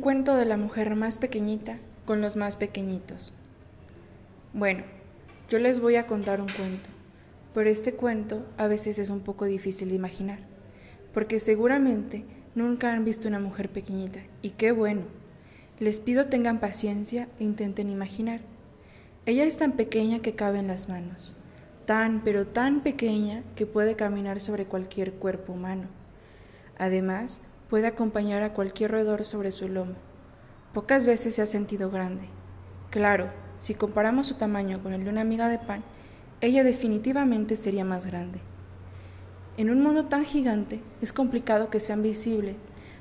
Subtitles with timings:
[0.00, 3.32] cuento de la mujer más pequeñita con los más pequeñitos.
[4.52, 4.82] Bueno,
[5.48, 6.88] yo les voy a contar un cuento,
[7.54, 10.38] pero este cuento a veces es un poco difícil de imaginar,
[11.14, 12.24] porque seguramente
[12.54, 15.02] nunca han visto una mujer pequeñita, y qué bueno.
[15.78, 18.40] Les pido tengan paciencia e intenten imaginar.
[19.24, 21.36] Ella es tan pequeña que cabe en las manos,
[21.86, 25.88] tan pero tan pequeña que puede caminar sobre cualquier cuerpo humano.
[26.78, 29.94] Además, puede acompañar a cualquier roedor sobre su lomo.
[30.74, 32.28] Pocas veces se ha sentido grande.
[32.90, 33.28] Claro,
[33.60, 35.84] si comparamos su tamaño con el de una amiga de pan,
[36.40, 38.40] ella definitivamente sería más grande.
[39.56, 42.56] En un mundo tan gigante es complicado que sean visibles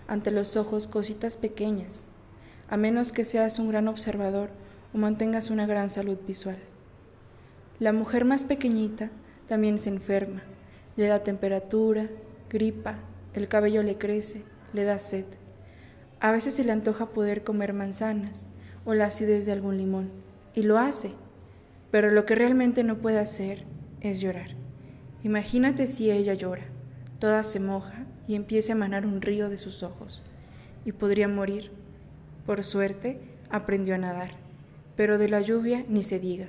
[0.08, 2.06] ante los ojos cositas pequeñas,
[2.70, 4.50] a menos que seas un gran observador
[4.94, 6.58] o mantengas una gran salud visual.
[7.80, 9.10] La mujer más pequeñita
[9.48, 10.42] también se enferma,
[10.96, 12.08] le da temperatura,
[12.50, 12.98] gripa,
[13.34, 15.26] el cabello le crece, le da sed.
[16.20, 18.48] A veces se le antoja poder comer manzanas
[18.86, 20.10] o la acidez de algún limón,
[20.54, 21.12] y lo hace,
[21.92, 23.64] pero lo que realmente no puede hacer
[24.02, 24.52] es llorar.
[25.24, 26.66] Imagínate si ella llora,
[27.20, 30.22] toda se moja y empieza a emanar un río de sus ojos,
[30.86, 31.72] y podría morir.
[32.46, 34.32] Por suerte, aprendió a nadar,
[34.96, 36.48] pero de la lluvia ni se diga.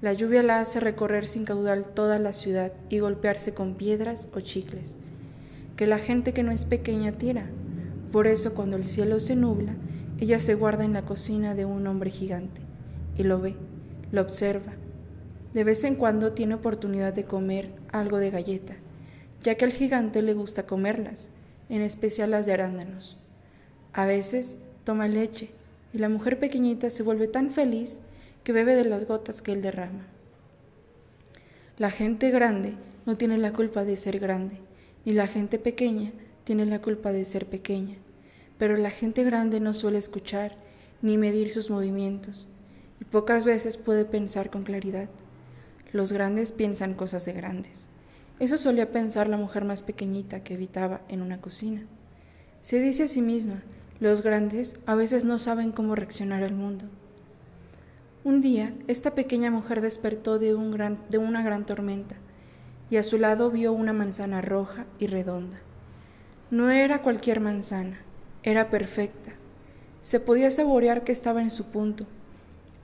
[0.00, 4.40] La lluvia la hace recorrer sin caudal toda la ciudad y golpearse con piedras o
[4.40, 4.96] chicles,
[5.82, 7.46] que la gente que no es pequeña tira,
[8.12, 9.74] por eso cuando el cielo se nubla,
[10.20, 12.60] ella se guarda en la cocina de un hombre gigante
[13.18, 13.56] y lo ve,
[14.12, 14.74] lo observa.
[15.52, 18.76] De vez en cuando tiene oportunidad de comer algo de galleta,
[19.42, 21.30] ya que al gigante le gusta comerlas,
[21.68, 23.18] en especial las de arándanos.
[23.92, 25.50] A veces toma leche
[25.92, 27.98] y la mujer pequeñita se vuelve tan feliz
[28.44, 30.06] que bebe de las gotas que él derrama.
[31.76, 32.74] La gente grande
[33.04, 34.60] no tiene la culpa de ser grande,
[35.04, 36.12] ni la gente pequeña
[36.44, 37.96] tiene la culpa de ser pequeña,
[38.58, 40.56] pero la gente grande no suele escuchar
[41.00, 42.48] ni medir sus movimientos,
[43.00, 45.08] y pocas veces puede pensar con claridad.
[45.92, 47.88] Los grandes piensan cosas de grandes.
[48.38, 51.82] Eso solía pensar la mujer más pequeñita que habitaba en una cocina.
[52.60, 53.62] Se dice a sí misma,
[54.00, 56.86] los grandes a veces no saben cómo reaccionar al mundo.
[58.24, 62.16] Un día, esta pequeña mujer despertó de, un gran, de una gran tormenta
[62.92, 65.60] y a su lado vio una manzana roja y redonda.
[66.50, 68.00] No era cualquier manzana,
[68.42, 69.32] era perfecta.
[70.02, 72.04] Se podía saborear que estaba en su punto.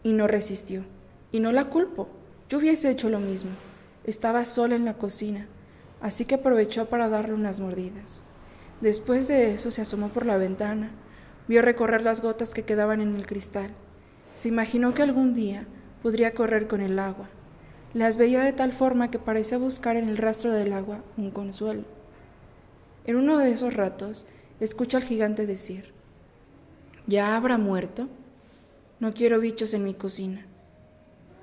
[0.03, 0.85] Y no resistió.
[1.31, 2.09] Y no la culpo.
[2.49, 3.51] Yo hubiese hecho lo mismo.
[4.03, 5.47] Estaba sola en la cocina,
[6.01, 8.23] así que aprovechó para darle unas mordidas.
[8.81, 10.91] Después de eso se asomó por la ventana,
[11.49, 13.73] vio recorrer las gotas que quedaban en el cristal.
[14.33, 15.67] Se imaginó que algún día
[16.03, 17.29] podría correr con el agua.
[17.95, 21.85] Las veía de tal forma que parecía buscar en el rastro del agua un consuelo.
[23.07, 24.27] En uno de esos ratos,
[24.61, 25.93] escucha al gigante decir,
[27.07, 28.07] ¿Ya habrá muerto?
[29.01, 30.45] No quiero bichos en mi cocina.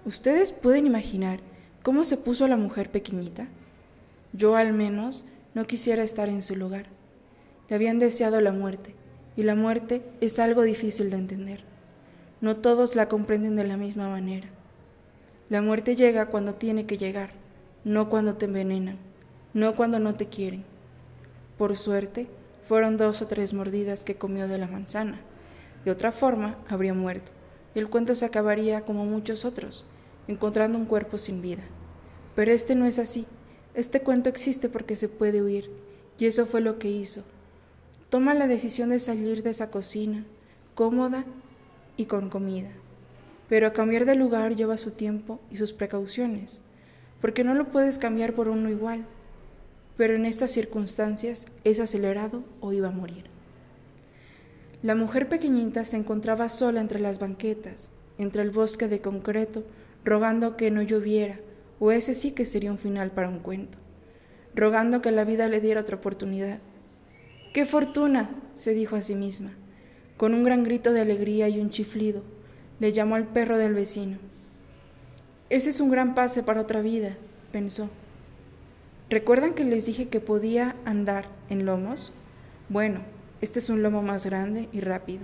[0.06, 1.39] ¿Ustedes pueden imaginar
[1.81, 3.47] cómo se puso la mujer pequeñita?
[4.31, 5.25] Yo al menos
[5.56, 6.85] no quisiera estar en su lugar.
[7.69, 8.94] Le habían deseado la muerte,
[9.35, 11.63] y la muerte es algo difícil de entender.
[12.41, 14.50] No todos la comprenden de la misma manera.
[15.47, 17.29] La muerte llega cuando tiene que llegar,
[17.83, 18.97] no cuando te envenenan,
[19.53, 20.63] no cuando no te quieren.
[21.56, 22.25] Por suerte,
[22.67, 25.19] fueron dos o tres mordidas que comió de la manzana.
[25.83, 27.31] De otra forma, habría muerto.
[27.75, 29.85] Y el cuento se acabaría como muchos otros,
[30.28, 31.62] encontrando un cuerpo sin vida.
[32.36, 33.27] Pero este no es así.
[33.75, 35.69] Este cuento existe porque se puede huir,
[36.18, 37.21] y eso fue lo que hizo.
[38.09, 40.25] Toma la decisión de salir de esa cocina,
[40.74, 41.24] cómoda
[41.98, 42.71] y con comida.
[43.50, 46.62] Pero a cambiar de lugar lleva su tiempo y sus precauciones,
[47.21, 49.06] porque no lo puedes cambiar por uno igual
[49.97, 53.25] pero en estas circunstancias es acelerado o iba a morir.
[54.81, 59.63] La mujer pequeñita se encontraba sola entre las banquetas, entre el bosque de concreto,
[60.03, 61.39] rogando que no lloviera,
[61.80, 63.77] o ese sí que sería un final para un cuento,
[64.53, 66.59] rogando que la vida le diera otra oportunidad.
[67.53, 68.30] ¡Qué fortuna!
[68.53, 69.51] se dijo a sí misma.
[70.18, 72.21] Con un gran grito de alegría y un chiflido,
[72.80, 74.18] le llamó al perro del vecino.
[75.50, 77.16] Ese es un gran pase para otra vida,
[77.51, 77.89] pensó.
[79.10, 82.12] ¿Recuerdan que les dije que podía andar en lomos?
[82.69, 83.01] Bueno,
[83.42, 85.22] este es un lomo más grande y rápido.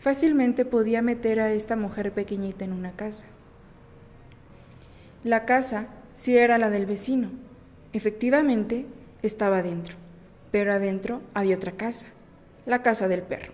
[0.00, 3.26] Fácilmente podía meter a esta mujer pequeñita en una casa.
[5.22, 7.30] La casa sí era la del vecino.
[7.92, 8.86] Efectivamente,
[9.22, 9.96] estaba adentro,
[10.50, 12.06] pero adentro había otra casa,
[12.66, 13.52] la casa del perro.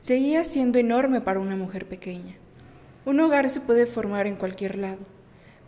[0.00, 2.36] Seguía siendo enorme para una mujer pequeña.
[3.04, 5.00] Un hogar se puede formar en cualquier lado,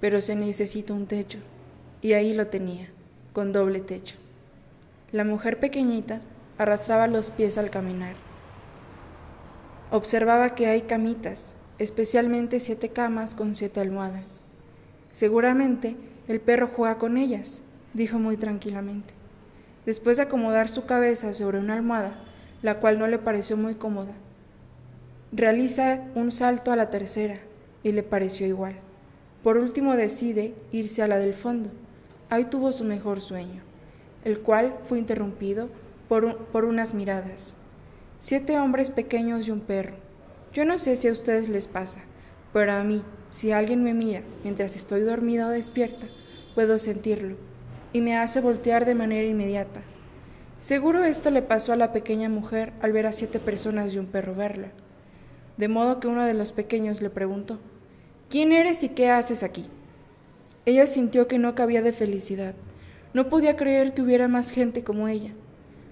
[0.01, 1.39] pero se necesita un techo,
[2.01, 2.89] y ahí lo tenía
[3.35, 4.17] con doble techo.
[5.13, 6.23] La mujer pequeñita
[6.57, 8.15] arrastraba los pies al caminar.
[9.91, 14.41] Observaba que hay camitas, especialmente siete camas con siete almohadas.
[15.13, 15.95] Seguramente
[16.27, 17.61] el perro juega con ellas,
[17.93, 19.13] dijo muy tranquilamente.
[19.85, 22.15] Después de acomodar su cabeza sobre una almohada,
[22.63, 24.13] la cual no le pareció muy cómoda,
[25.33, 27.41] realiza un salto a la tercera
[27.83, 28.77] y le pareció igual.
[29.43, 31.71] Por último decide irse a la del fondo.
[32.31, 33.63] Ahí tuvo su mejor sueño,
[34.25, 35.69] el cual fue interrumpido
[36.09, 37.57] por, por unas miradas.
[38.21, 39.95] Siete hombres pequeños y un perro.
[40.53, 42.01] Yo no sé si a ustedes les pasa,
[42.53, 46.07] pero a mí, si alguien me mira mientras estoy dormida o despierta,
[46.55, 47.37] puedo sentirlo,
[47.93, 49.81] y me hace voltear de manera inmediata.
[50.63, 54.07] Seguro esto le pasó a la pequeña mujer al ver a siete personas y un
[54.07, 54.69] perro verla.
[55.57, 57.59] De modo que uno de los pequeños le preguntó,
[58.31, 59.65] ¿Quién eres y qué haces aquí?
[60.65, 62.55] Ella sintió que no cabía de felicidad.
[63.13, 65.33] No podía creer que hubiera más gente como ella.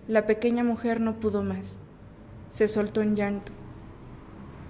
[0.06, 1.76] La pequeña mujer no pudo más.
[2.48, 3.50] Se soltó en llanto.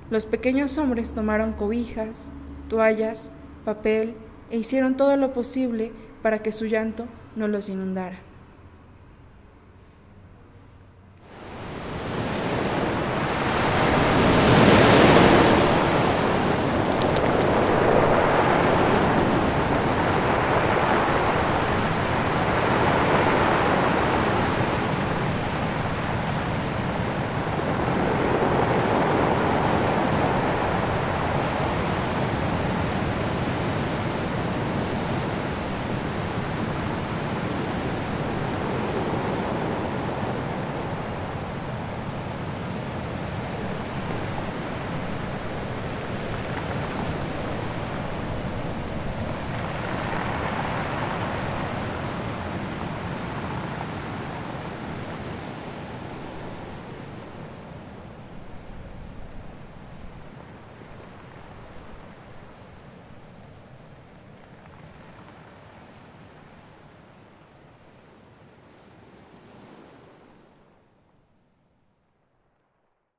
[0.09, 2.33] Los pequeños hombres tomaron cobijas,
[2.71, 3.33] toallas,
[3.67, 4.15] papel
[4.49, 5.93] e hicieron todo lo posible
[6.23, 7.05] para que su llanto
[7.37, 8.30] no los inundara.